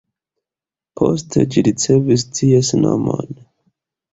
[1.01, 3.19] Poste ĝi ricevis ties nomo.